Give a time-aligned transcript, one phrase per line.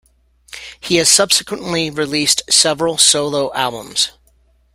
[0.79, 4.09] He has subsequently released several solo albums.